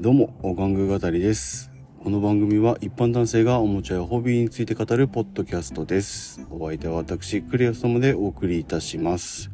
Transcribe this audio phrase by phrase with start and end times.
[0.00, 1.70] どうも、お玩具語りです。
[2.02, 6.40] この番組は一般男性がおもちゃやホビーについて語るポッドキャストです。
[6.50, 9.50] お相手は私、クリアストムでお送りいたします。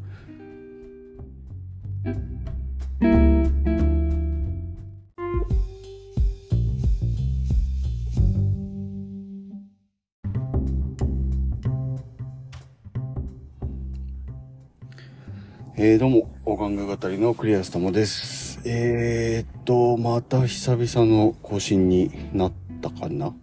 [15.76, 18.37] えー、どうも、お玩具語りのクリアストムです。
[18.64, 23.34] えーっと、また久々の更新になったかな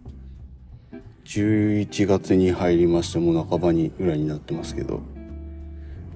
[1.24, 5.00] ?11 月に入りまして、もう半ばにぐらいになってますけど。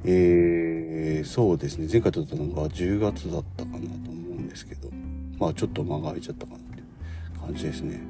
[0.04, 1.88] えー、そうですね。
[1.90, 4.88] 前回撮ったのが10月だったかなと思うんですけど。
[5.38, 6.82] まあちょっと間が空いちゃったかなって
[7.40, 8.00] 感じですね。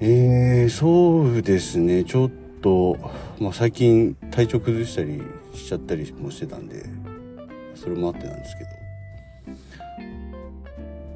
[0.00, 2.04] えー、そうですね。
[2.04, 2.30] ちょっ
[2.62, 2.96] と、
[3.40, 5.20] まあ最近体調崩したり
[5.54, 6.84] しちゃったりもしてたんで、
[7.74, 8.85] それもあってなんですけど。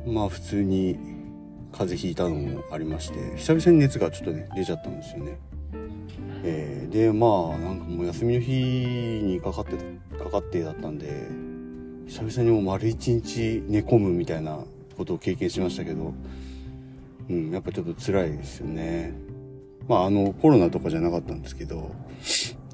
[0.06, 0.98] まあ普通に
[1.72, 5.38] 風邪ひいたのもありまして、久々に熱がちょっとね、出ちゃったんですよね。
[6.42, 8.52] えーで、まあなんかもう休みの日
[9.22, 9.76] にかかって、
[10.18, 11.28] かかってだったんで、
[12.08, 14.58] 久々にもう丸一日寝込むみたいな
[14.96, 16.12] ことを経験しましたけど、
[17.28, 19.14] うん、やっぱちょっと辛いですよね。
[19.86, 21.94] まああのコロナとかじゃなかったんですけど、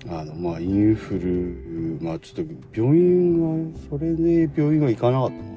[0.08, 5.55] あのまあインフル、まあちょっと病院は、それで病院は行かなかったの。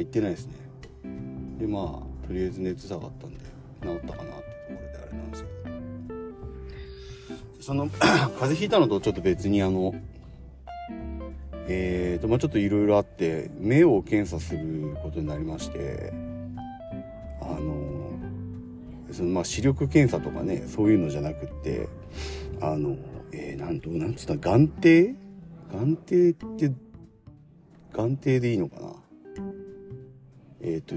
[0.00, 0.52] 行ってないですね。
[1.58, 3.38] でまあとりあえず熱下がったんで
[3.82, 5.68] 治ったかなってところであれなんですけど。
[7.60, 9.94] その 風邪ひいたのとちょっと別にあの、
[11.66, 16.12] えーと、まあちょっといろいろあって、目を検査することになりまして、
[17.42, 18.18] あの、
[19.12, 21.88] そのまあ視力検査とかね、そういうのじゃなくって、
[22.62, 22.96] あの、
[23.32, 25.14] えー、なんと、なんつった眼底？
[25.70, 26.72] 眼底って、
[27.92, 28.94] 眼底でいいのかな？
[30.70, 30.94] えっ、と、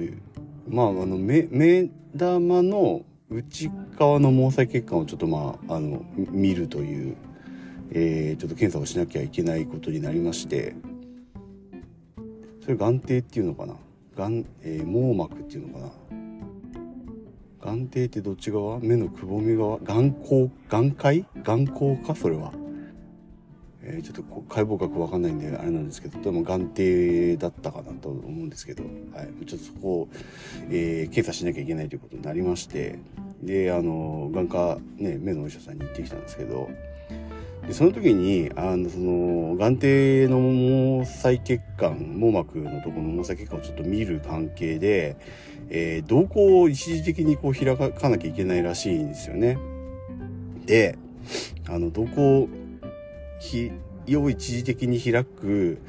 [0.68, 7.16] まあ、あの、目、目玉の内側の毛細血管をちょっとまあ、あの、見るという、
[7.92, 10.76] えー、ちょっと検査をしなきゃいけないことになりまして、
[12.62, 13.76] それ眼底っていうのかな？
[14.16, 15.92] 眼、えー網膜っていうのかな？
[17.62, 18.80] 眼底ってどっち側？
[18.80, 19.80] 目のくぼみ側？
[19.80, 22.14] 眼光眼界眼光か？
[22.14, 22.54] それは。
[23.94, 29.46] えーちょっと解剖学わかんないんであれなんですけど、でも眼底だったかなと思うんですけど、はい。
[29.46, 30.07] ちょっとそこを、
[30.69, 33.00] えー検査しなきゃいけないということになりまして、
[33.44, 36.69] で、あの、眼科、ね、目のお医者さんに行ってきたんですけど、
[37.68, 45.18] でその時に、あの、その、眼底の毛細血管、網膜のところの毛細血管をちょっと見る関係で、
[45.69, 49.57] えー瞳孔を一時的にこう開かなきゃいけないらしいんですよね。
[50.66, 50.97] で、
[51.68, 52.50] あの、瞳孔
[53.41, 53.72] ひ
[54.16, 55.79] を一時的に開く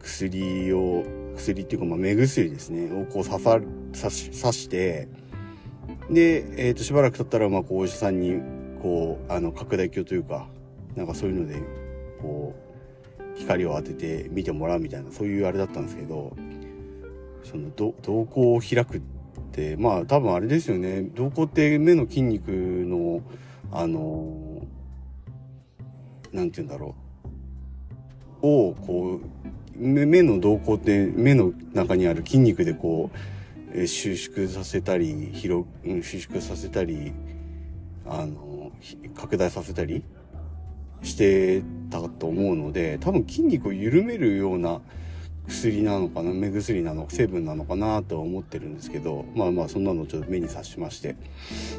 [0.00, 1.04] 薬を、
[1.36, 3.60] 薬っていうか、まあ、目薬ですね、をこう刺さ、
[3.94, 5.08] 刺し、刺して、
[6.10, 8.40] で、えっ、と、しばらく経ったら、まあ、こう、お医者さんに、
[8.82, 10.48] こう、あの、拡大鏡というか、
[10.96, 11.62] なんかそういうので、
[12.20, 12.54] こ
[13.18, 16.34] う、光を当てて見てもらうみたいな、そういうあれだったんですけど、
[17.44, 19.00] その、ど瞳孔を開くっ
[19.52, 23.20] て、まあ、多分あれですよね、瞳孔って目の筋肉の、
[23.70, 24.45] あの、
[26.36, 26.94] 何て言うんだろ
[28.42, 29.26] う、を、こう、
[29.78, 33.10] 目の瞳孔って目の中にある筋肉でこ
[33.74, 35.64] う、収縮させたり、広、
[36.02, 37.12] 収縮させたり、
[38.06, 38.70] あの、
[39.14, 40.04] 拡大させたり
[41.02, 44.82] してたと思うので、多分筋肉を緩めるような
[45.48, 51.16] 薬なのかな、目薬なの、成分なのかなとは思ってるんですけど、まあまあそんなのちょっと目に察しまして。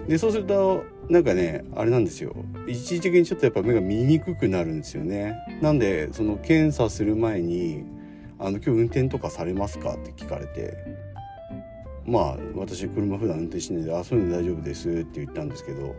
[0.08, 2.36] で、そうすると、なんかね、あれなんですよ。
[2.68, 5.36] 一時的にちょっとやっぱ目が見にくくなるんですよね。
[5.62, 7.84] なんで、その検査する前に、
[8.40, 10.78] あの、今日運転とかされますかって聞かれて、
[12.06, 15.94] まあ、私車普段運転しないで、あ、そういうの大丈夫ですって言ったんですけど、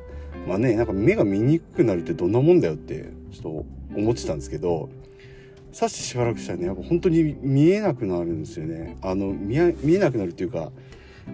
[0.46, 4.88] まあね、なんか目が見にくくなるってどんなもんだよって、ちょっと思ってたんですけど、
[5.78, 8.96] さしてしばらくしたらね、やっぱ本当に見えなくなるんですよね。
[9.00, 9.70] あの、見え、
[10.00, 10.72] なくなるっていうか、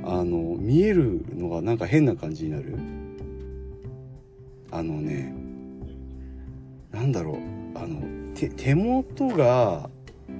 [0.02, 2.76] あの、見えるのがなんか変な感じになる。
[4.70, 5.34] あのね、
[6.92, 7.38] なんだろ
[7.74, 8.02] う、あの、
[8.34, 9.88] 手、手元が、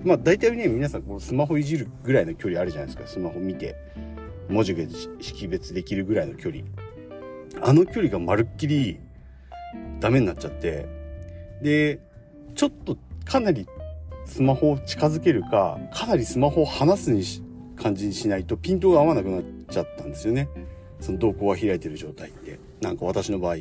[0.05, 3.07] まあ大体ね、皆さんこうスマホいじるぐらいの距離あるじゃないですか。
[3.07, 3.75] スマホ見て、
[4.51, 4.85] 文字が
[5.19, 6.63] 識別できるぐらいの距離。
[7.63, 9.01] あの距離がまるっきり
[10.01, 10.87] ダメになっちゃって、
[11.63, 12.01] で、
[12.55, 13.67] ちょっとかなり
[14.27, 17.43] スマホを近づけるか、かなりスマホを離すにし
[17.77, 20.49] 感じにしないとピントが合わなくなっちゃったんですよね。
[21.01, 22.59] その瞳孔が開いてる状態って。
[22.81, 23.57] なんか私の場合。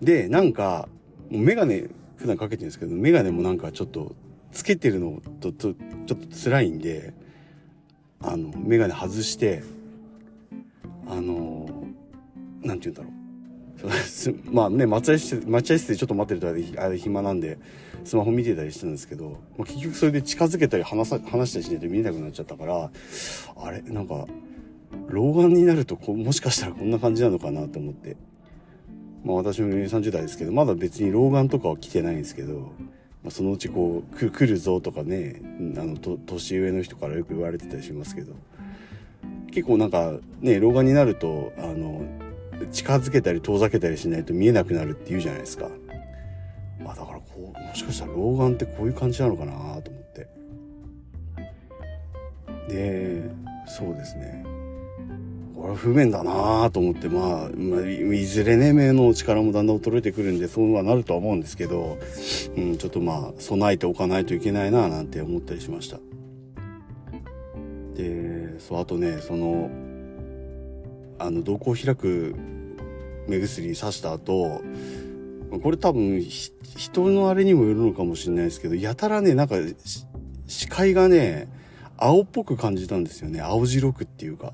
[0.00, 0.88] で、なんか、
[1.30, 4.14] もうメガネ普段かけてるんですけど、メガネもなんかちょっと
[4.50, 5.74] つけてるのとと
[6.06, 7.14] ちょっと辛いんで、
[8.20, 9.62] あの眼鏡外して
[11.08, 11.66] あの
[12.62, 13.21] なんて言うんだろう
[14.52, 16.40] まあね待合室待合室でちょっと待ってる
[16.74, 17.58] とあれ暇なんで
[18.04, 22.90] スマホ見てたりしたんですけど、まあ、結局それで近づけたり話さ話したりしないと見えなくなっちゃったから
[23.56, 24.26] あれなんか
[25.08, 28.16] 老眼になるとこもしかしたらこんな感じなのかなと思って。
[29.24, 32.72] まあ私も30代ですけどまだ別に老眼とかは来てないんですけど、
[33.22, 35.40] まあ、そのうちこう来るぞとかね
[35.76, 38.32] あの年上の人からよく言われてたりしますけど。
[39.52, 42.02] 結構なんかね老眼になるとあの
[42.70, 45.68] 近づけたり遠ざけたりしないと見えなくなるって言うじゃないですか。
[46.84, 50.28] まあだからこうもしかしたら老眼ってこういう感じなのかなと思って
[52.68, 53.30] で
[53.66, 54.44] そうですね
[55.62, 61.98] これは不便だなと思って、まあ、まあ、いずれね、目の力もだんだん衰えてくるんで、そうはなるとは思うんですけど、
[62.56, 65.98] うん、ちょっとまあ、備えておかないといけないななんて思ったりしました。
[67.94, 69.70] で、そう、あとね、その、
[71.18, 72.34] あの、瞳孔を開く
[73.28, 74.62] 目薬さした後、
[75.62, 79.56] これ多分、人のあれにもよるのかもしれないですけど、やたらね、なんか、
[80.46, 81.48] 視界がね、
[81.96, 83.40] 青っぽく感じたんですよね。
[83.40, 84.52] 青白くっていうか。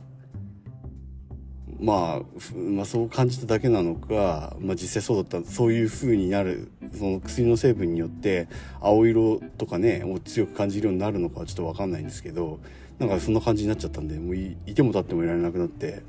[1.80, 8.48] まあ、まあそう感じただけなのか、まあ実際そうだった、そういう風になる、その薬の成分によって
[8.80, 12.58] 青色とかね、を強く感じるようになるのかはちょっとわかんないんですけど、
[12.98, 16.02] なんかそんな感じになっちゃったんで、もういても立ってもいられなくなって、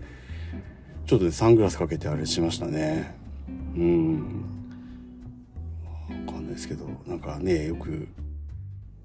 [1.10, 3.16] ちょっとね、サングラスかけてあれしましたね。
[3.76, 4.46] うん。
[6.28, 8.08] わかんないですけど、なんかね、よく、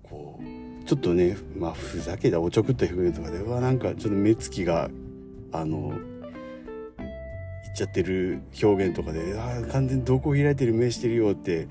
[0.03, 4.91] こう、ちょっとね、まあふざけたおちょくった表現とかではなんかちょっと目つきが、
[5.51, 5.95] あの、
[7.75, 11.69] ちゃってる表現とかで、あ、完全に瞳孔開いてる目してるよって、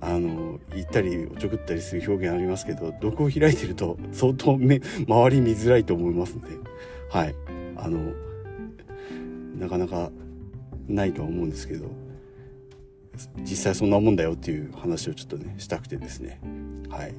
[0.00, 6.48] あの、言ったり、おちょくったりする表現ありますけど、瞳孔開いてると相当目、周り見づらいと思いますんで、
[7.10, 7.34] はい。
[7.76, 8.14] あの、
[9.58, 10.10] なかなか
[10.88, 11.86] ないとは思うんですけど、
[13.42, 16.40] 実際そんなもんだよっていう話をちょっとね、したくてですね。
[16.88, 17.14] はい。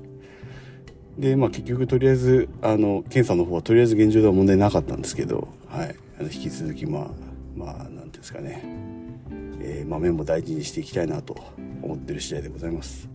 [1.17, 5.95] で、まあ結局とりあえず、あの、検査の方はとりあえず現状では問題なかったんですけど、はい。
[6.19, 7.07] あの引き続きまあ、
[7.55, 8.63] まあ何ていうん、ですかね、
[9.59, 11.35] えー、豆も大事にしていきたいなと
[11.81, 13.14] 思ってる次第でございます。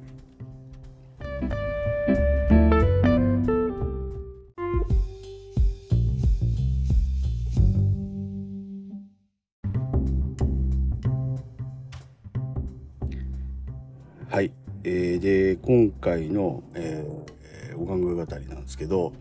[15.71, 19.13] 今回の、えー、お玩具語りなんですけど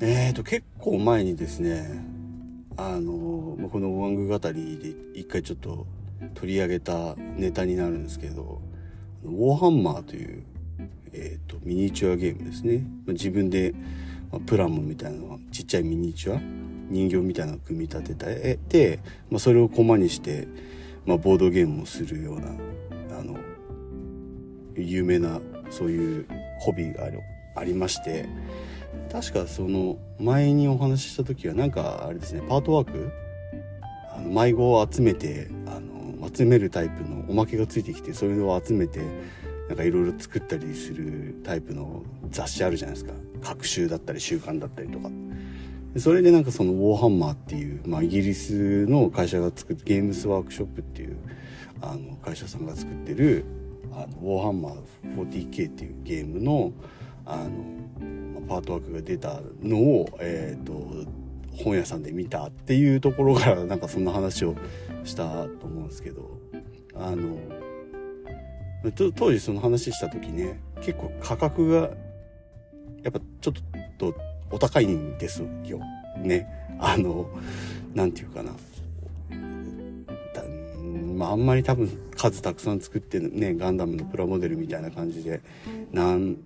[0.00, 2.02] えーと結構前にですね
[2.76, 4.76] あの、まこの「ワング語り」
[5.14, 5.86] で一回ちょっと
[6.34, 8.60] 取り上げたネタになるんですけど
[9.22, 10.42] 「ウォーハンマー」という、
[11.12, 13.76] えーと、ミニチュアゲームですね、自分で、
[14.32, 15.20] まあプラモみたいな
[15.52, 16.40] ちっちゃいミニチュア
[16.90, 18.98] 人形みたいなのを組み立てて、
[19.30, 20.48] まあ、それをコマにして、
[21.06, 22.48] まあ、ボードゲームをするような
[23.20, 23.36] あの
[24.76, 25.40] 有名な
[25.70, 26.26] そういう
[26.58, 27.20] ホビーがある
[27.56, 28.28] ありまして
[29.12, 33.12] 確かその前にお話しした時はなんかあれですねパートワーク
[34.14, 39.00] あの迷子を集めてあの集めるタイプのおまけがついてきてそれを集めて
[39.68, 43.12] なんかいろいろ作ったりするタイプの雑誌あるじゃないですか。
[43.40, 45.10] 学習だったり習慣だったりとか。
[45.96, 51.16] それでなんかそのウォーハンマーっていう、まあ、イギリスの会社が作ってゲームスワークショップっていう
[51.80, 53.44] あの会社さんが作ってる
[53.96, 54.80] あのウォーハンマー
[55.16, 56.72] 40K っていうゲームの
[57.26, 61.10] あのパートワークが出たのを、えーと、
[61.62, 64.54] 本屋さんで見たっていうところから なんかそんな話を
[65.04, 66.28] したと思うんですけど
[66.94, 67.36] あの
[69.14, 71.90] 当時その話した時ね結構価格が
[73.02, 73.54] やっぱちょっ
[73.96, 74.14] と
[74.50, 75.80] お高いんですよ
[76.18, 76.46] ね。
[76.78, 77.28] あの
[77.94, 78.52] 何て言うかな。
[81.14, 85.40] まあ、あんまり多分数たくさん作ってねガンダムのプラモデルみたいな感じで
[85.92, 86.36] 何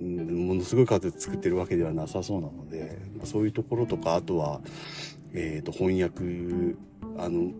[0.00, 4.60] ものすごい数作ってるわけではなさそうなのでそういうところとかあとは、
[5.34, 6.76] えー、と翻訳
[7.18, 7.52] あの、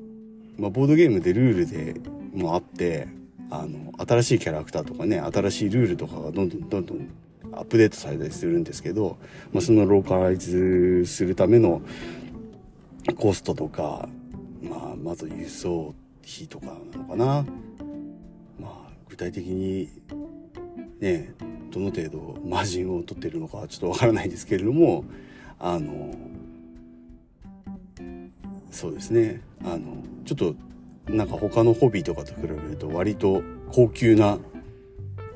[0.57, 2.01] まあ、ボードゲームでルールで
[2.33, 3.09] もあって
[3.51, 7.11] あの新しいキャラクターとかね新しいルールとかがどんどんどんどん
[7.53, 9.19] アップデートされたりするんですけど、
[9.53, 11.83] まあ、そのローカライズするための
[13.17, 14.09] コストとか、
[14.63, 17.47] まあ、まず輸送費とかなのかな。
[18.59, 19.89] まあ、具体的に
[21.01, 21.35] ね
[21.71, 25.05] どの程度マージンを取ってるのかはちょっとわからないですけれども
[25.59, 26.15] あの
[28.71, 30.55] そうですねあのちょっと
[31.13, 34.39] なんか他のホビーとかと比べると割と高級な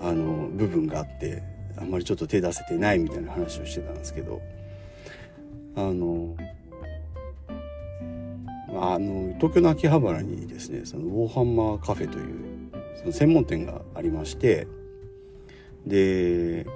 [0.00, 1.42] あの部分があって
[1.76, 4.40] あんまりちょっと手出せてないみたいな話をしてたんですけど
[5.76, 6.36] あの
[8.76, 14.66] あの東京の秋葉原にですねそのウォーハンマーカフェというその専門店がありまして
[15.86, 16.66] で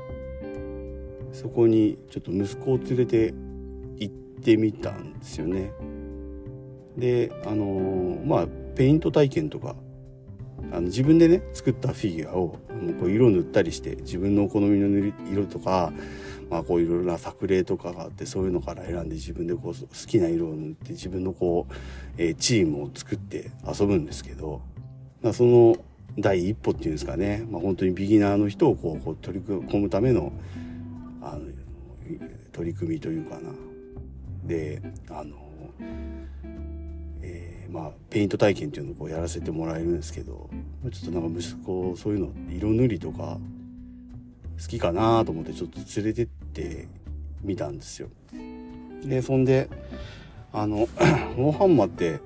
[1.32, 3.34] そこにちょっと息子を連れて
[3.96, 5.72] 行ってみたんですよね。
[6.96, 9.76] であのまあペイント体験とか
[10.72, 12.58] あの自分でね作ったフィギュアを
[13.00, 15.92] こう色塗ったりして自分のお好みの色とか、
[16.50, 21.74] まあ、こういろいろな作例とかがあってそういうのから選んで自分でこう好きな色を塗って自分のこう、
[22.16, 24.62] えー、チームを作って遊ぶんですけど、
[25.22, 25.76] まあ、その
[26.18, 30.32] 第一歩っていうんですかね、まあ、本当にビギナーの人をこうこう取り込むための
[31.20, 31.40] あの
[32.52, 33.52] 取り組みというかな。
[34.44, 35.36] であの、
[37.20, 40.48] えー、まあペイント体験っていうのをこうやらせてもらえるんですけど
[40.90, 43.38] ちょっとなんか息子そういうの色塗りとか
[44.60, 46.28] 好きかなと思ってちょっと連れてっ
[46.58, 46.88] て
[47.42, 48.08] みたんですよ。
[49.04, 49.68] でそんで
[50.52, 52.20] あのウォーハンマーって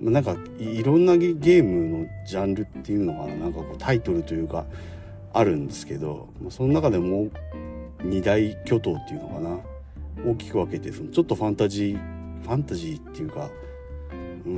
[0.00, 4.66] なんかいろんなゲームのジャンルっていうのかななんかこうタイトルというか
[5.32, 7.28] あるんですけどその中でも
[8.02, 9.58] 二大巨頭っていうのかな
[10.30, 13.50] 大きく分けてそのちょっとファンタジーファンタジーっていうか、
[14.46, 14.56] うん、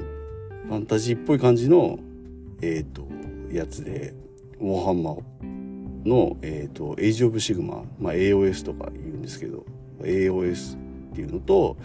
[0.68, 1.98] ファンタジーっぽい感じの
[2.62, 3.06] えっ、ー、と
[3.52, 4.14] やつで
[4.60, 5.49] ウォーハンマー
[6.04, 9.64] の、えーと、エイジ・オブ・シグマ、まあ、AOS とか言うんですけど
[10.00, 10.76] AOS
[11.12, 11.76] っていうのと、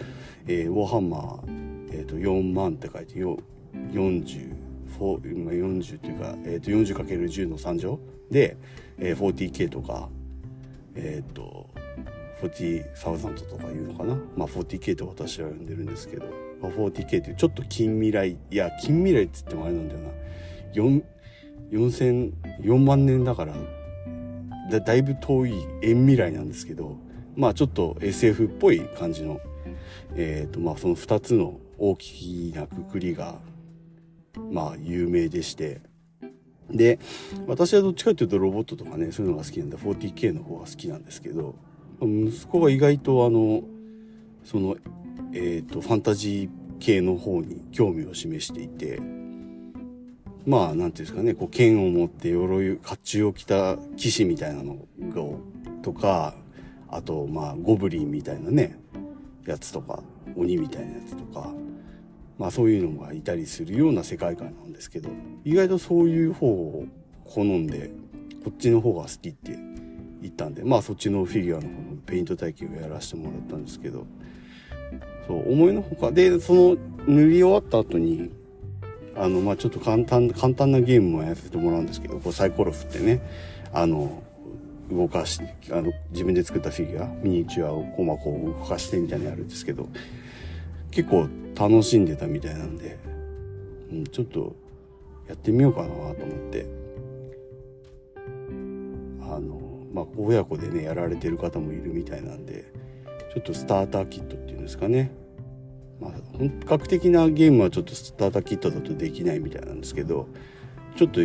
[0.46, 4.56] えー、ウォーハンマー、えーと、4万って書いて40
[4.98, 8.56] 40っていうか、えーと、40×10 の3乗で、
[8.98, 10.08] えー、40K とか
[10.94, 11.68] えっ、ー、と
[12.42, 14.14] 40,000とか言うのかな。
[14.36, 16.26] まあ 40K と私は呼んでるんですけど、
[16.60, 20.08] まあ、40K っていうちょっと近未来いや近未来っつってもあれなんだよな。
[20.72, 21.02] 4
[21.70, 23.54] 4000 4万年だから
[24.70, 26.96] だだいぶ遠い遠未来なんですけど
[27.36, 29.40] まあちょっと SF っぽい感じの
[30.14, 33.36] えっ、ー、とまあその2つの大きなくくりが
[34.50, 35.80] まあ有名でして。
[36.68, 36.98] で
[37.46, 41.54] 私はどっちかっていうとロボットとかねそういうのが好きなんで 40K の方が好きなんですけど
[42.02, 43.62] 息子が意外とあの
[44.42, 44.76] その
[45.32, 49.00] えっ、ー、とファンタジー系の方に興味を示していて
[50.46, 55.38] まあなんていうんですかねこう剣を持って鎧甲冑を着た騎士みたいなのが
[55.82, 56.34] とか
[56.88, 58.78] あとまあゴブリンみたいなね
[59.44, 60.02] やつとか
[60.36, 61.52] 鬼みたいなやつとか
[62.38, 65.10] まあそういうのがいたりするような世界観なんですけど
[65.44, 66.84] 意外とそういう方を
[67.24, 67.90] 好んで
[68.44, 69.58] こっちの方が好きって
[70.22, 74.06] 言ったんでまあそっちのフィギュアの方のペイント体験をやらせてもらったんですけど
[75.26, 76.76] そう思いのほかでその
[77.06, 78.30] 塗り終わった後に
[79.16, 83.20] あのまあちょっと簡単簡単なゲームもやらせてもらうんですけどこうサイコロ振ってね
[83.72, 84.22] あの
[84.90, 89.88] 動かしあの自分で作ったフィギュアミニチュアをこうまこう動かしてみたいなやるんですけど
[90.90, 92.98] 結構楽しんでたみたいなんで、
[93.90, 94.54] うん、ちょっと
[95.28, 96.14] やってみようかなと思っ
[96.50, 96.86] て。
[99.36, 99.60] あの
[99.92, 102.64] まあ親子でねやられてる方もいるみたいなんで
[103.34, 105.10] ちょっとスターターキットっていうんですかね。
[106.00, 110.28] まあ本格的なゲームはちょっとスターターキットだとできないみたいなんですけど
[110.96, 111.20] ちょっと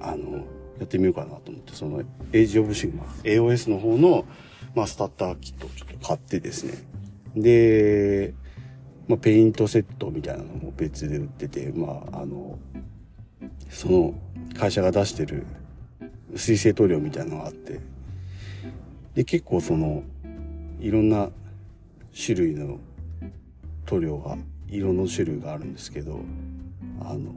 [0.00, 0.44] あの
[0.78, 2.02] やってみようかなと思ってその
[2.32, 4.24] エイジ・オブ・シグマ AOS の方の、
[4.74, 6.74] まあ、スターターキットをちょっと買ってですね。
[7.36, 8.34] で
[9.10, 12.60] まあ、ペイントセットみたいなのも別で売ってて、まあ、あの、
[13.68, 14.14] その
[14.56, 15.46] 会社が出してる
[16.36, 17.80] 水性塗料みたいなのがあって、
[19.14, 20.04] で、結構その、
[20.78, 21.30] いろんな
[22.14, 22.78] 種類の
[23.86, 24.36] 塗料が、
[24.68, 26.20] 色の種類があるんですけど、
[27.00, 27.32] あの、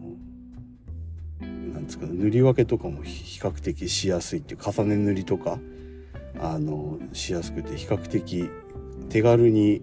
[1.42, 5.60] なんですか、塗り分けとかも比較的しやすいっていう、重ね塗りとか、
[6.40, 8.50] あの、しやすくて、比較的
[9.10, 9.82] 手軽に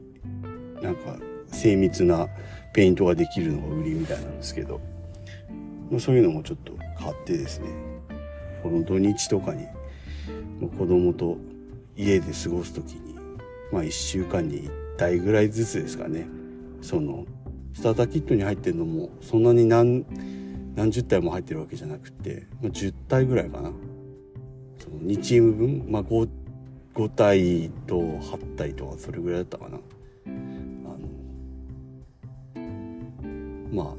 [0.82, 1.16] なんか
[1.48, 2.28] 精密な
[2.72, 4.80] ペイントができるのが売りみたいなんですけど、
[5.98, 7.68] そういうのもちょっと買ってですね
[8.62, 9.66] この土日とかに
[10.78, 11.38] 子供と
[11.96, 13.14] 家で過ごす時に
[13.72, 16.28] まあ1週間に1体ぐらいずつですかね
[16.82, 17.26] その
[17.74, 20.04] スターターキットに入ってるのもそんなに何
[20.74, 23.70] 何十体も入ってるわけじゃなくて、まあ、10体ぐらいかな。
[24.78, 26.28] その2チーム分、まあ5、
[26.94, 29.76] 5, 体と8体とかそれぐらいだったかな。
[29.76, 29.80] あ
[30.28, 30.98] の
[33.72, 33.94] まあ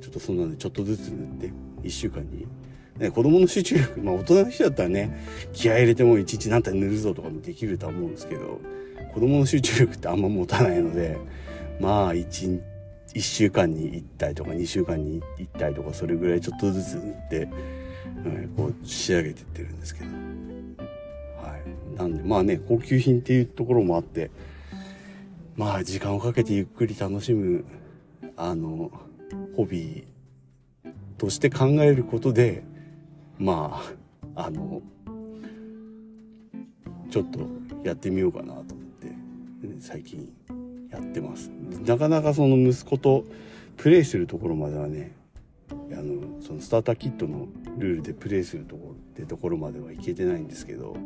[0.00, 2.46] ちょっとそんなんでちょっとずつ塗って1週間に、
[2.98, 8.60] ね、子供の集中力まあ大人の人だったらね気合入れてもいちいち何体塗るぞとかもできるとは思うんですけど
[9.14, 11.18] 子供の集中力ってあんま持たないので
[11.80, 12.60] まあ 1,
[13.14, 17.48] 1週間に1体とか2週間に1体とかそれぐらいちょっとずつ塗って、
[18.24, 20.06] うん、こう仕上げてってるんですけど。
[20.06, 21.96] はい。
[21.96, 24.30] なんでまあね高級品っていうところもあって
[25.56, 27.64] まあ時間をかけてゆっくり楽しむ
[28.36, 28.92] あの
[29.56, 32.62] ホビーとして考えることで
[33.38, 33.82] ま
[34.34, 34.80] ああの
[37.10, 37.40] ちょっと
[37.82, 39.12] やってみようかなと思って
[39.80, 40.32] 最近
[40.98, 41.50] やってます。
[41.86, 43.24] なかなかその息子と
[43.76, 45.12] プレイするところまではね
[45.70, 47.46] あのそのスターターキットの
[47.78, 50.96] ルールでプレイするところってところまではいけてないんですけど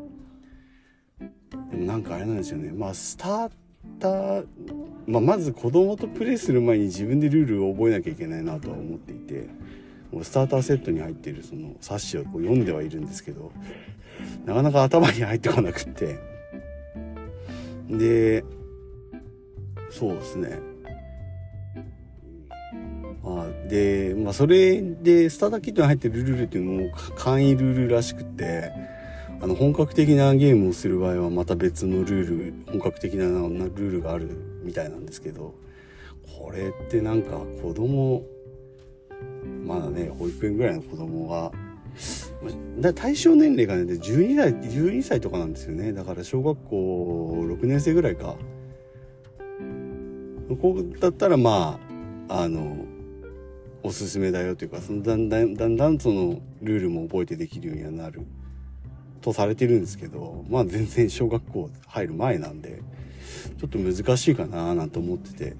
[1.70, 2.72] でもなんかあれなんですよね。
[2.72, 3.50] まあスター
[3.98, 4.46] ター、
[5.06, 9.48] まあ、まず子供とプレイする前に自分でルールを覚えなきゃいけないなとは思っていて
[10.10, 13.52] もうスターターセットに入っているその冊子をこう読んではいるんですけど
[14.46, 16.18] なかなか頭に入ってこなくって。
[17.88, 18.44] で
[19.92, 20.58] そうですね
[23.24, 28.72] あ、で、まあ、それで、スターターキットに入ってるルールっていうのも簡易ルールらしくて、
[29.40, 34.28] あの、本格的なゲームをする場合はまた別のルール、本格的なルールがある
[34.62, 35.54] みたいなんですけど、
[36.38, 38.22] これってなんか子供、
[39.64, 41.52] まだね、保育園ぐらいの子供が、
[42.80, 45.92] だ対象年齢がね、12歳、12歳とかなんですよね。
[45.92, 48.36] だから小学校6年生ぐらいか。
[50.56, 51.78] ここだったらま
[52.28, 52.84] あ、あの、
[53.82, 58.24] おすすめだよというかそのだんだんだんだんそのルールも覚えてできるようにはなる
[59.20, 62.80] とされてるんですけどまあ全然小学校入る前なんで
[63.58, 65.56] ちょっと難しいかななんて思ってて。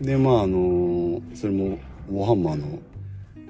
[0.00, 1.78] でまああのそれも
[2.08, 2.78] ウォーハンマーの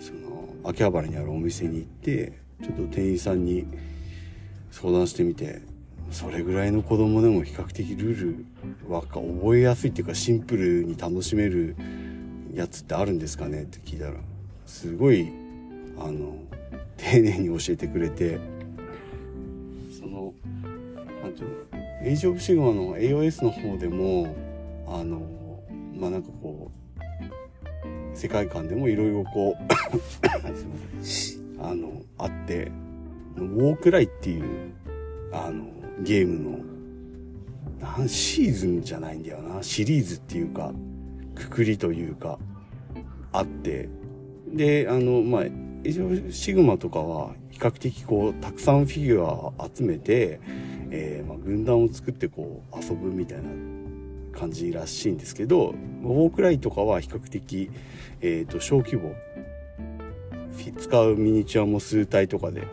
[0.01, 3.67] その秋葉原にあるお店に行ってちょっと店員さんに
[4.71, 5.63] 相談してみて
[6.13, 8.37] それぐらいの子供でも比較的ルー
[8.87, 11.75] ルは覚えやすいっていうかシンプルに楽しめる
[12.53, 14.13] やつってあるんですかねって聞いたら
[14.67, 15.33] すごい
[15.99, 16.37] あの
[16.99, 18.39] 丁寧に教えてくれて
[19.99, 20.35] その
[21.23, 21.57] 何ていうの
[22.05, 24.37] エイジ・オブ・シグマの AOS の方でも
[24.87, 25.23] あの
[25.99, 29.63] まあなんかこう世界観でもいろいろこう
[31.59, 32.71] あのあって
[33.37, 34.43] ウォークライっていう
[35.33, 36.59] あのゲームの
[37.81, 39.63] 何シーズンじゃないんだよな。
[39.63, 40.73] シリーズっていうか
[41.35, 42.39] くくりというか
[43.33, 43.89] あって。
[44.53, 45.45] であのまあ
[46.31, 50.41] シグマとかは比較的こうたくさんフィギュアを集めて、
[50.91, 53.45] えー、まあ、軍団を作ってこう遊ぶみたいな
[54.39, 57.71] 感じらしいんですけどウォークライとかは比較的、
[58.21, 59.13] えーと、小規模。
[60.79, 62.69] 使うミニチュアも数体とかで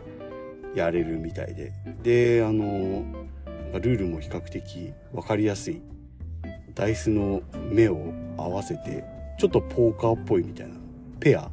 [0.76, 1.72] やれるみたいで。
[2.04, 3.04] であの
[3.74, 5.82] ルールも比較的分かりやすい。
[6.74, 9.04] ダイスの目を合わせて
[9.38, 10.76] ちょっとポーカーっぽいみたいな。
[11.20, 11.52] ペア。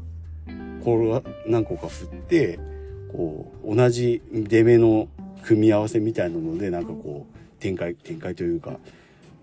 [0.84, 2.58] これが何個か振って
[3.12, 5.08] こう同じ出目の
[5.42, 8.78] 組み合わせみたいなのでなんかこう展開展開というか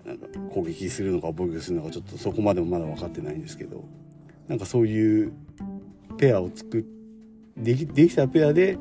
[0.05, 3.83] なんか攻撃するのか防御するのかちょっとそこまでもまだ分かってないんですけど
[4.47, 5.33] なんかそういう
[6.17, 6.83] ペアを作っ
[7.57, 8.77] できできたペアで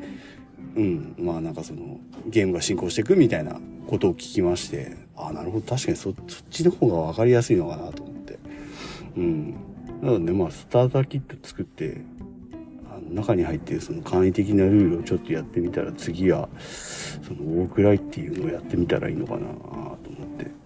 [0.77, 6.15] うんまあなんかそのゲームが進行していくみたいなことを聞きましてあなるほど確かにそっ
[6.51, 8.39] ちの方が分かりやすいのかなと思って。
[9.17, 9.55] うん。
[10.01, 12.01] なのでまあスターターキット作って
[12.91, 19.97] あの中に入っているその簡易的なルールをちょっとやってみたら次はそのウォークライっていうのをやってみたらいいのかなと思っ
[20.39, 20.63] て。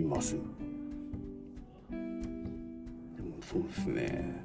[0.00, 0.34] います。
[0.34, 0.38] で
[3.22, 4.44] もそうですね。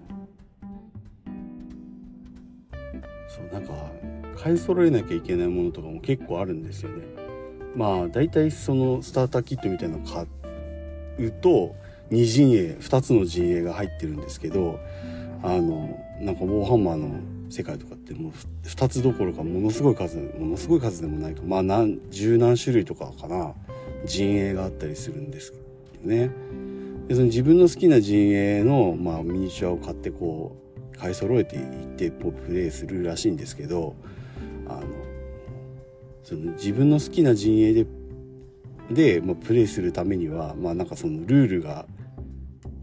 [3.27, 3.73] そうなんか
[4.35, 7.20] 買い揃えなきゃいけないものとかも結構あるんですよね。
[7.75, 10.27] まあ大体そのスターターキットみたいなの買
[11.19, 11.75] うと
[12.11, 14.79] 2陣営2つの陣営が入ってるんですけど
[15.43, 18.31] あのなんかウォーハンマーの世界とかってもう
[18.67, 23.53] 2つどころかものすごい数ものすごい数でもないかまあ何十何種類とかかな
[24.05, 25.55] 陣営があったりするんですよ
[26.03, 26.31] ね。
[27.07, 30.55] でその自分の好きな陣営の、まあ、ミニチュアを買ってこ
[30.93, 33.95] う買い揃えていってプレイするらしいんですけど
[34.67, 34.81] あの
[36.23, 37.85] その自分の好きな陣営で
[38.91, 41.85] で、まあ、プレイするためにはまあなんかそのルールが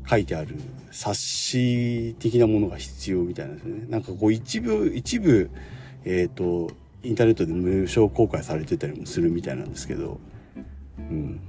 [0.08, 0.56] 書いてある
[0.90, 3.86] 冊子的なものが必要みたいなんですよね。
[3.88, 5.50] なんかこう一部、一部、
[6.04, 10.18] えっ、ー、と、インターネットで無償公開されてたりもするみたいなんですけど、
[10.98, 11.40] うん。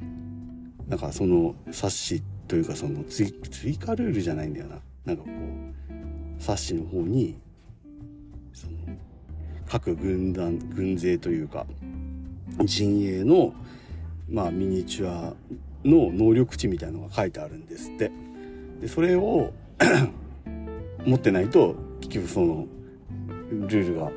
[0.88, 4.80] なんかその冊子というかその追追加ルールじゃないんだよな。
[5.06, 7.40] なんかこう、冊子の方に、
[8.54, 8.78] その、
[9.70, 11.66] 各軍団、軍勢というか、
[12.66, 13.54] 陣営の、
[14.30, 15.34] まあミニチュア
[15.86, 18.12] の能力値みたいのが書いてあるんですって。
[18.82, 19.54] でそれを
[21.06, 22.68] 持ってないと結局その
[23.52, 24.12] ルールが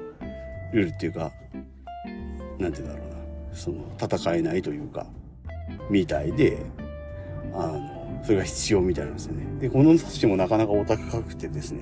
[0.73, 1.33] ルールっていうか
[2.59, 5.07] 何て言うんだろうなその戦えないというか
[5.91, 6.59] みたいで
[7.55, 9.45] あの、それが必要みたいなんですよね。
[9.61, 11.81] で、この冊子もなかなかお高くてですね、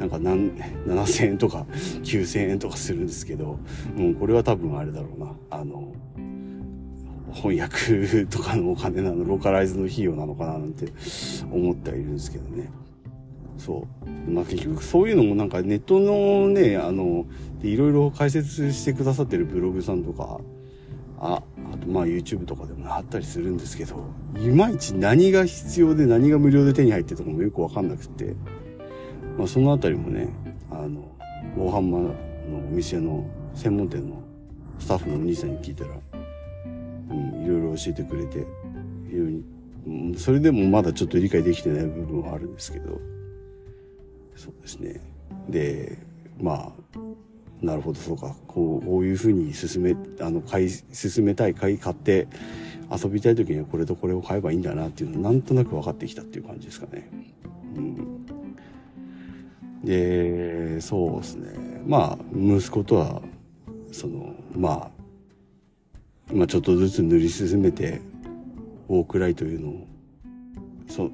[0.00, 1.66] なんか、7000円とか
[2.02, 3.58] 9000円とかするんですけど、
[3.96, 5.32] うん、これは多分あれだろうな。
[5.50, 5.92] あの、
[7.34, 10.86] 翻訳とかのお金なの、ローカライズの費用なのかななんて
[11.52, 12.70] 思ってはいるんですけどね。
[13.58, 13.86] そ
[14.26, 14.30] う。
[14.30, 17.26] まあ結局そういうのもなんかネットのね、あの、
[17.62, 20.40] いろいろ解説してくださってるブログさんとか、
[21.18, 24.02] あ、あとまあ YouTube とかでもあったりするんですけど、
[24.42, 28.34] いまいち何が必要で何が無料で手に入ってとかもよくわかんなくて、
[29.40, 30.28] まあそのあたりもね、
[30.70, 31.16] あの、
[31.56, 34.22] 大浜のお店の専門店の
[34.78, 35.90] スタッフのお兄さんに聞いたら、
[37.10, 38.46] うん、いろいろ教えてくれて、
[39.08, 39.42] 非常に、
[39.86, 43.00] うん、それでもまだちょっと理解できてない部分はあるんですけど、
[44.36, 45.00] そうですね。
[45.48, 45.96] で、
[46.38, 46.98] まあ、
[47.62, 48.36] なるほど、そうか。
[48.46, 52.28] こう、こういうふうに進め、あの、買い、進めたい、買い、買って、
[52.90, 57.08] 遊びたい時にはこれとこれを買えばいいんだなっていうのはなんとなく分かってきたっていう感じですかね。
[57.74, 58.19] うん。
[59.84, 61.82] で、そうですね。
[61.86, 63.22] まあ、息子とは、
[63.92, 64.90] その、ま
[66.30, 68.00] あ、まあちょっとずつ塗り進めて、
[68.88, 69.86] ウォークライというのを、
[70.88, 71.10] そ、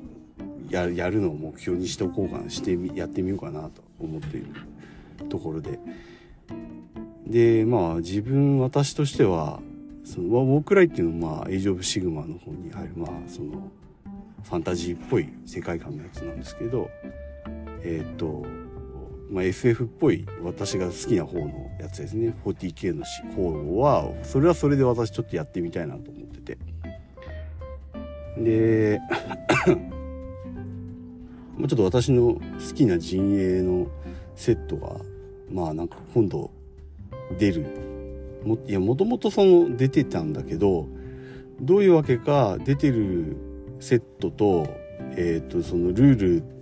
[0.69, 4.47] ややるのを目標にしておこうかな、して、やってみようかなと思っている
[5.29, 5.79] ところで、
[7.27, 9.61] でまあ自分私としては
[10.05, 13.71] そのウォークライっていうのはまあエイジ・オブ・シグマの方に入るまあその
[14.45, 16.89] ファンタジーっぽい世界観のやつなんですけど
[17.87, 18.45] えっ、ー、と、
[19.31, 22.35] まあ、FF っぽい私が好きな方のやつですね。
[22.45, 26.59] 40K の方はそれはそれで私ちょっとやってみたいなと思ってて。
[28.39, 29.01] で
[31.59, 32.41] ちょっと私の好
[32.75, 33.87] きな陣営の
[34.35, 34.97] セットが
[35.51, 36.51] まあなんか今度
[37.39, 37.65] 出る。
[38.45, 40.87] もいやもともとその出てたんだけど
[41.61, 43.37] どういうわけか出てる
[43.81, 44.69] セットと,、
[45.17, 46.56] えーと、そのルール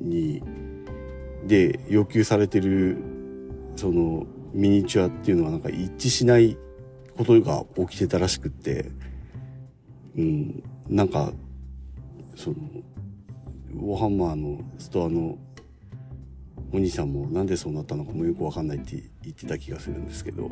[0.00, 0.42] に
[1.44, 2.98] で要求されてる
[3.76, 6.56] そのミニチュアっていうのはなんか一致しない
[7.16, 8.90] ことが起きてたらしくって、
[10.16, 11.32] うん、なんか
[12.34, 12.56] その
[13.74, 15.38] ウォーハンマーのストアの
[16.72, 20.50] お兄さんもなんでそうなったのかもよくわかんないって言ってた気がするんですけど、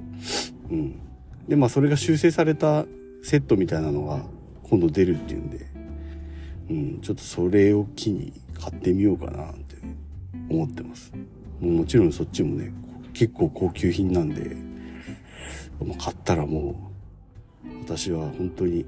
[0.71, 1.01] うん。
[1.47, 2.87] で、まあそれが修正された
[3.23, 4.25] セットみたいなのが
[4.63, 5.67] 今度出るっていうんで、
[6.71, 8.33] うん、ちょっとそれを機に
[8.69, 9.77] 買ってみようかなって
[10.51, 11.13] 思ってます。
[11.61, 12.73] ももちろんそっちもね、
[13.13, 14.57] 結構高級品なんで、
[15.79, 16.91] もう買ったらも
[17.65, 18.85] う、私は本当に、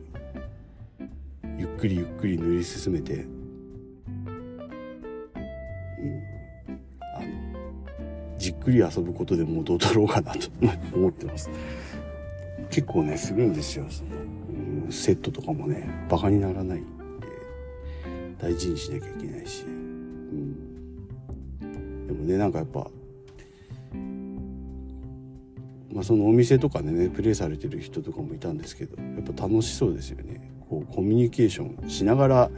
[1.56, 3.28] ゆっくりゆっくり塗り進めて、うん、
[7.14, 7.26] あの
[8.36, 10.48] じっくり遊ぶことで元を取ろうかなと
[10.92, 11.48] 思ってます。
[12.68, 13.86] 結構ね、するんですよ。
[13.88, 14.10] その、
[14.86, 16.82] うん、セットとかもね、バカにならない、
[18.38, 19.64] 大事にしなきゃいけないし。
[19.64, 19.68] う
[21.66, 22.90] ん、でもね、なんかやっぱ、
[25.92, 30.50] まあそのお店とかでね、プレイされてる人とかもいたんですけど、やっぱ楽しそうですよね。
[30.68, 32.50] こう、コミュニケーションしながら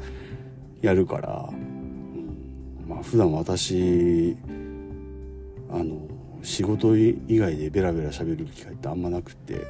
[0.83, 4.37] やるから、うん、まあ普段私、
[5.71, 6.09] あの
[6.43, 9.67] 仕事以外でベラベラ喋る機会ってあんまなくて。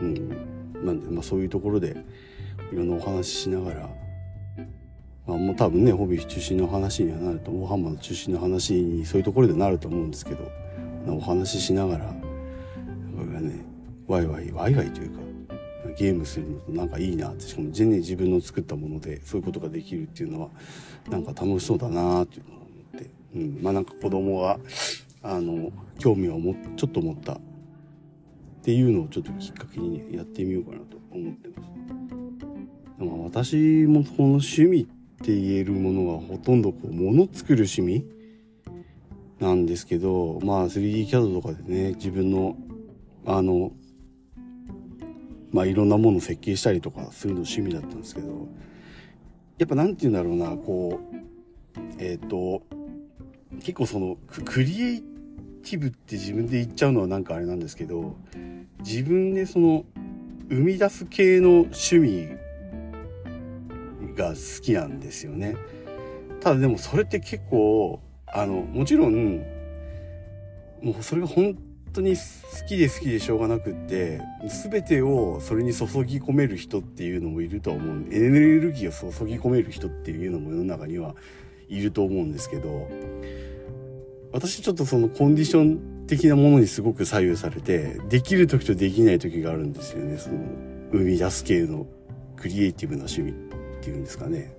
[0.00, 0.54] うん。
[0.84, 1.96] なんで、まあ、そういうところで
[2.72, 3.88] いろんなお話ししながら、
[5.26, 10.50] まあ、もう多分ねホビー中心の話にはなると大浜の中心の話にそういうところでなると思うんですけど
[11.06, 12.14] お話ししながらこ
[13.20, 13.64] れがね
[14.06, 15.20] ワイワイワイワイというか
[15.96, 20.48] ゲームするのとなんかいいなってしかも全然自分の作ったものでそういうことができるっていうのは
[21.08, 24.58] なんか楽しそうだなっていうのを思ってうん、まあなんか子供が、
[25.22, 27.38] あの、興味をも、ちょっと持ったっ
[28.62, 31.70] ていうのをちょっときっかけに、ね、やってみようかなと思ってます。
[32.98, 34.88] まあ私もこの趣味
[35.24, 38.04] って言えるものはほとんどこう、物作る趣味
[39.40, 42.58] なんですけど、まあ 3D キャドとかでね、自分の、
[43.24, 43.72] あの、
[45.50, 48.48] まあいろんなものを設計したりとかするの趣味だったんですけど、
[49.56, 51.16] やっぱなんて言うんだろうな、こう、
[51.98, 52.62] えっ、ー、と、
[53.60, 58.16] 結構そのクリエイティブって自分で言っちゃうのはなんかあれなんですけど
[58.80, 59.84] 自分でその
[60.50, 62.43] 生み出す系の趣味
[64.14, 65.56] が好きなんですよね。
[66.40, 69.42] ただでもそれって結構あのもちろん
[70.82, 71.56] もうそれが本
[71.94, 72.22] 当に好
[72.68, 74.20] きで好きでしょうがなくって
[74.70, 81.14] 全てをそれに注ぎ込める人っていうのもいると思うエネルギーを注ぎ込める人っていうのも世の中には
[81.68, 82.88] いると思うんですけど
[84.32, 90.38] 私ちょっとそのコンディション的なものにすごく左右されてできる時とできない時があるんですよねその
[90.92, 91.86] 生み出す系の
[92.36, 93.34] クリエイティブな趣味っ
[93.84, 94.52] ていうんですかね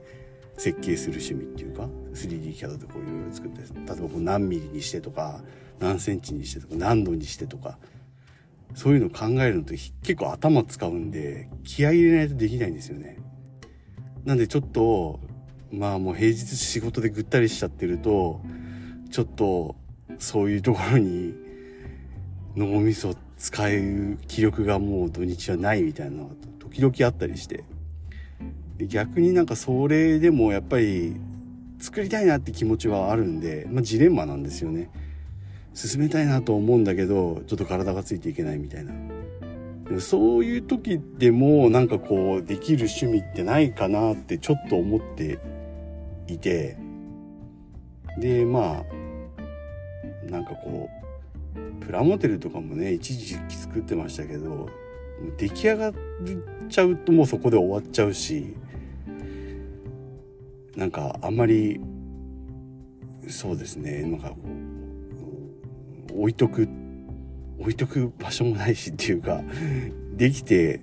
[0.58, 5.42] 設計する趣味っていうか 3D キャドでこういろいろ作って例えばこう何ミリにしてとか
[5.80, 7.78] 何センチにしてとか何度にしてとか
[8.74, 13.18] そういうのを考えるのって結構頭使うんで気合い入れないとできないんですよね。
[14.26, 15.20] なんでちょっと
[15.72, 18.42] まあもう平日仕事でぐったりしちゃってると
[19.12, 19.76] ちょっと
[20.20, 21.34] そういうところに
[22.56, 27.64] 脳みそ使う気力がもう土日はないみたいなのが時々あったりして
[28.80, 31.16] 逆になんかそれでもやっぱり
[31.80, 34.90] 作りたいなって気持ちはあるんで、まあ、ジレンマなんですよね。
[35.74, 38.94] 進めたいなと思うんだけどちょっと体がついていけないみたいな。
[40.00, 45.40] そういう時でもなんかこうできる趣味ってないかなってちょっと思って
[46.28, 46.78] いて。
[48.18, 48.86] でま
[50.28, 50.90] あなんかこ
[51.82, 54.70] うプラモデルとかもね一時期作ってましたけど
[55.38, 55.94] 出来上がっ
[56.70, 58.56] ちゃうともうそこで終わっちゃうし。
[60.76, 61.80] なんかあんまり
[63.28, 64.36] そうですねなんかこ
[66.14, 66.68] う置いとく
[67.60, 69.42] 置いとく場所もないしっていうか
[70.14, 70.82] できて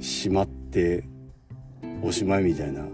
[0.00, 1.04] しまって
[2.02, 2.84] おしまいみたいな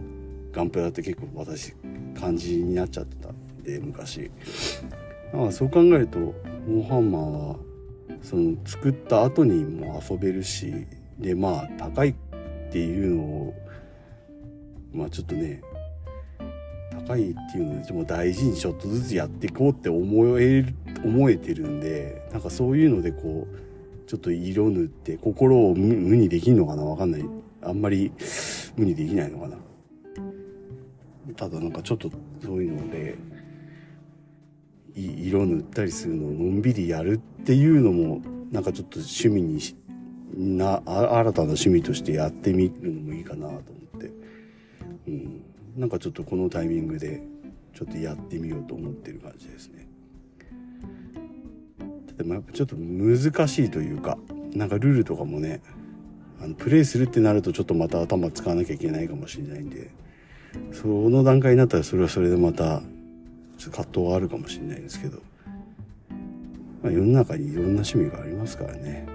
[0.52, 1.74] ガンプラって結構私
[2.18, 4.30] 感じになっちゃってたんで昔。
[5.32, 7.56] あそう考えるとモーハンマーは
[8.22, 10.86] その作った後にも遊べるし
[11.18, 12.14] でまあ高いっ
[12.72, 13.54] ていうのを
[14.92, 15.62] まあちょっとね
[17.10, 20.64] 高いっていうのでも大事にちょっとずつやっていこうって思え
[21.04, 27.24] 思えてるんでなんかそういうのでこうちょっと色塗って心を無にできんのかなわかんない。
[27.62, 28.12] あんまり
[28.76, 29.56] 無にできないのかな。
[31.36, 32.10] ただなんかちょっと
[32.42, 33.16] そういうので
[34.94, 38.20] 色塗ったりするのをのんびりやるっていうのも
[38.50, 39.60] なんかちょっと趣味に
[40.36, 43.60] な新たな趣味としてやってみるのもいいかなと思
[43.98, 44.10] って、
[45.06, 45.42] うん、
[45.76, 47.22] なんかちょっとこのタイミングで
[47.74, 49.88] ちょっとやってみようと思ってる感じですね。
[52.16, 54.18] でもやっぱちょっと難しいというか
[54.52, 55.62] なんかルールとかもね
[56.42, 59.90] あのプレイするってなるとちょっとまた頭使わなきゃいけないかもしれないんで
[60.72, 62.82] その段階になったらそれはそれでまた
[63.58, 65.18] 葛藤はあるかもしれないんですけど、
[66.82, 69.06] まあ、世の中にいろんな趣味がありますからね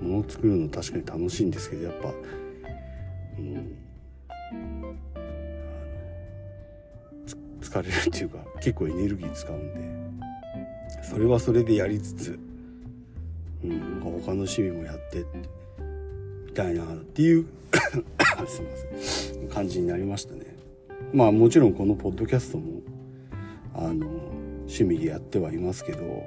[0.00, 2.12] 物を作るの確かに楽しいんですけどやっぱ、
[3.38, 3.76] うん、
[7.68, 10.08] 疲れるっていうか 結構エネルギー使うんで。
[11.02, 12.38] それはそれでやりつつ、
[13.64, 15.24] うん、他の趣味もやって
[16.46, 17.46] みたいなっていう
[18.46, 19.48] すいません。
[19.48, 20.58] 感じになりましたね。
[21.12, 22.80] まあもちろんこのポッドキャストも
[23.74, 24.06] あの
[24.62, 26.26] 趣味でやってはいますけど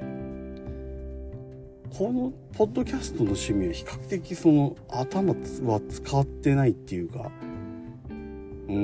[1.98, 7.32] このポッドキャストの趣味は比較的その頭は使ってないっていうか
[8.72, 8.78] うー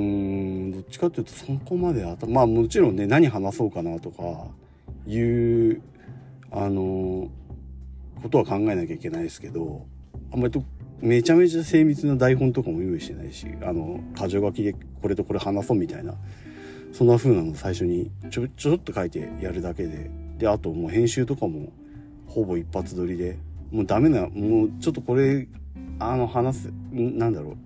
[0.68, 4.22] んどっちかっていうとそこまで頭まあもちろんね何話そうかなとか
[5.06, 5.80] いう
[6.50, 7.30] あの
[8.22, 9.86] ことは考えなきゃいけないですけど
[10.32, 10.62] あんまりと
[11.00, 16.14] めちゃめちゃ精密な台本とかも用意してないしあの箇条書きでこれとこれ話そうみたいな
[16.92, 21.72] そんな風なの最初にちょちょっと書いてやるだけでであともう編集とかも
[22.26, 23.38] ほぼ一発撮りで
[23.70, 25.46] もうダメなもうちょっとこれ
[25.98, 27.56] あの話すなんだろう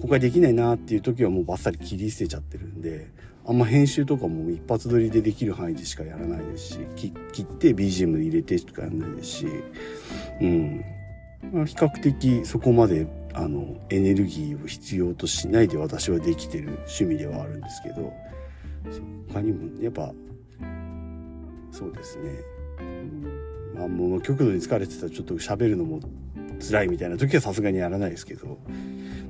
[0.00, 3.10] 公開できないなっていう時はもうバッサリ切り捨てちゃってるんで
[3.46, 9.46] あんま編集とかも一発撮りでできる範囲でしかやらないですし切って BGM 入れてしかやらないですし
[10.40, 10.84] うん。
[11.52, 18.12] まあ、比較的そこまであのエネルギーを必要としないで私はできてる趣味ではあるんですけど
[19.28, 20.12] 他にもやっぱ
[21.70, 22.30] そうですね、
[23.74, 26.00] まあもう極度に疲れてたらちょっと喋るのも
[26.58, 28.58] 辛いみたいな時はさすがにやらないですけど、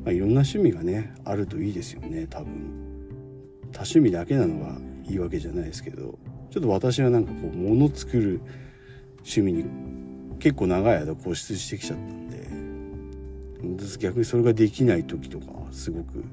[0.07, 2.49] まあ、いろんな趣味がねあるといいですよね多分。
[3.73, 6.17] 多趣味だけなのがいいわけじゃないですけど。
[6.49, 8.41] ちょっと私はなんかこう物作る
[9.17, 9.65] 趣味に
[10.39, 12.37] 結構長い間固執してきちゃったんで。
[13.99, 16.25] 逆にそれができない時とかすごく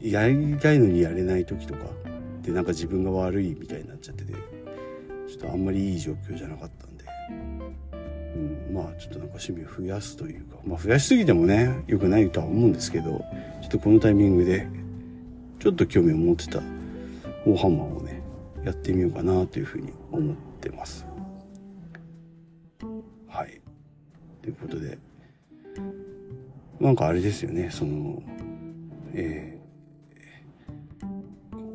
[0.00, 1.80] やりたいのにやれない時とか
[2.42, 6.86] でなんか自分が悪いみたいになっちゃっててちょっとあんまりいい状況じゃなかった、
[8.72, 13.24] まあちょっとなんか趣味を増やすというかまあ増やしすぎてもね良くないとは思うんですけど
[13.60, 14.66] ちょっとこのタイミングで
[15.58, 16.60] ちょっと興味を持ってた
[17.46, 18.22] 大ハンマーをね
[18.64, 21.04] やってみようかなというふうに思ってます。
[23.28, 23.60] はい。
[24.42, 24.98] ということで
[26.80, 28.22] なんかあれですよねその
[29.14, 29.58] え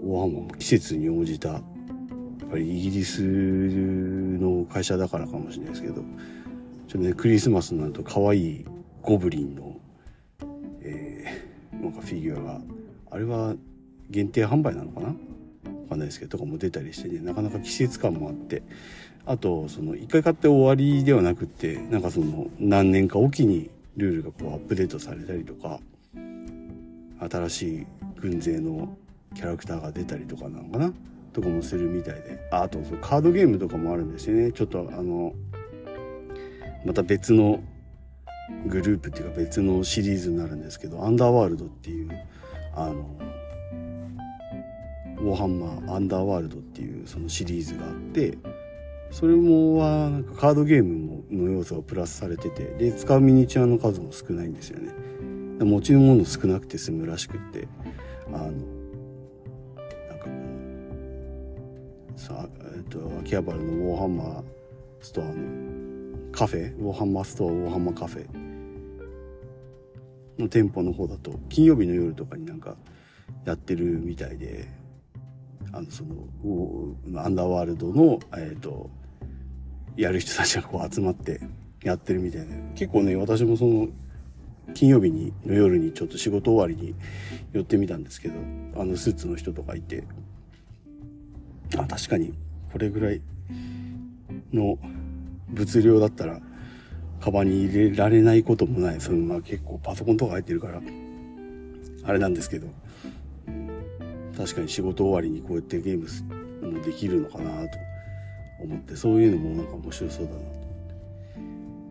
[0.04, 6.04] 大浜も季節に応じたやっぱりイギリスの会社だからかもしれないですけど
[6.88, 8.66] ちょっとねクリスマスになると可愛い
[9.02, 9.78] ゴブリンの、
[10.82, 11.26] え
[11.74, 12.62] なんかフィギュアが
[13.12, 13.56] あれは
[14.10, 15.08] 限定販売なのかな？
[15.08, 15.14] わ
[15.90, 18.64] かんないですけどとかも出たりしてねなかなか季節感もあって。
[19.30, 25.82] あとその一回買って終わりではなくってなんかその何年かおきにルールがこうアップデートされたりとか
[27.30, 27.88] 新しい
[28.22, 28.96] 軍勢の
[29.36, 30.94] キャラクターが出たりとかなのかな？
[31.34, 32.40] とかもするみたいで。
[32.52, 34.54] あとそうカードゲームとかもあるんですよね。
[34.54, 35.34] ちょっとあの
[36.86, 37.62] また別の
[38.68, 42.10] グループっていうか別のシリーズになるんですけどアンダーワールドっていう
[42.76, 43.18] あの
[45.20, 48.38] ウォーハンマーアンダーワールドっていうそのシリーズがあって
[49.12, 54.92] それもはなんかカードゲームの要素がプラスされててで使うミニチュアの数も少ないんですよね。
[55.60, 57.68] 持ち物少なくて済むらしくって
[58.28, 60.30] あのなんかこ
[62.16, 64.44] うさえっと秋葉原のウォーハンマー
[65.02, 65.34] ストアの
[66.38, 66.78] カフェ？
[66.78, 68.28] ウォーハンマーストアウォーハンマーカフェ。
[70.38, 72.76] の店舗の方だと金曜日の夜とかになんか
[73.44, 74.68] やってるみたいで
[75.72, 78.92] あのそのアンダーワールドの、えっ、ー、と
[79.96, 81.42] やる人たちがこう集まって
[81.82, 82.48] やってるみたいで。
[82.76, 83.88] 結構ね私もその
[84.76, 86.94] 金曜日にの夜にちょっと仕事終わりに
[87.52, 88.36] 寄ってみたんですけど
[88.80, 90.04] あのスーツの人とかいて。
[91.76, 92.32] あ確かに
[92.72, 93.22] これぐらい
[94.54, 94.78] の
[95.50, 96.40] 物量だったら
[97.20, 99.02] カバンに入れられないこともない。
[99.02, 100.82] そのまあ結構パソコンとか入ってるから
[102.04, 102.68] あれなんですけど。
[104.38, 106.00] 確かに仕事終わりにこうやってゲー
[106.62, 107.80] ムもできるのかなと
[108.62, 110.40] 思ってそういうのもなんか面白そうだな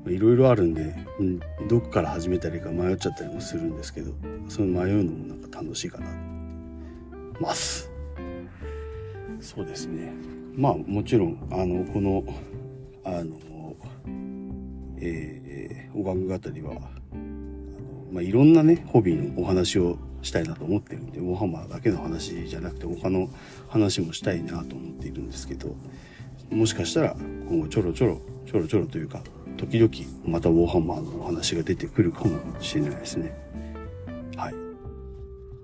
[0.05, 0.11] と。
[0.13, 4.13] いろいろあるんで、うん、どこから始めたらいいか迷っちゃったりもするんですけど
[4.49, 7.91] その迷うのもなんか楽しいかなと思ってます。
[9.41, 10.13] そうですね。
[10.55, 12.23] まあもちろんあのこの
[13.07, 13.39] あの
[14.99, 16.81] えー、おがんぐ語りはあの、
[18.11, 23.29] まあ、いろんなねホビーのお話をしたいなと思ってるんでウォーハンマーだけの話じゃなくて他の
[23.69, 25.77] 話もしたいなと思っているんですけど
[26.51, 27.17] もしかしたら
[27.49, 29.23] 今後ちょろちょろちょろちょろというか
[29.57, 29.91] 時々
[30.25, 33.35] またウォーハンマーのお話が出てくるかもしれないですね。
[34.37, 34.55] はい。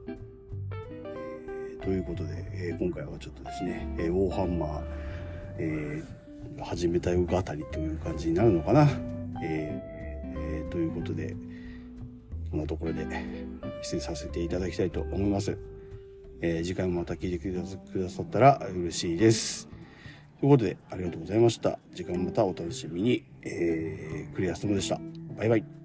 [0.08, 4.82] えー、ということで、えー、今回はちょっとですね、えー、ウォーハンマー、
[5.58, 6.21] えー、
[6.62, 8.88] 始めたよ語りという感じになるのかな。
[9.42, 9.92] えー
[10.36, 11.34] えー、ということで、
[12.50, 13.06] こんなところで
[13.82, 15.56] 失礼させていただきたいと思います。
[16.40, 17.52] えー、次回もまた聞いてく
[17.98, 19.68] ださったら嬉しいです。
[20.40, 21.78] ということで、ありがとうございました。
[21.94, 23.24] 次回もまたお楽しみに。
[23.42, 25.00] えー、クリアストムでした。
[25.36, 25.81] バイバイ。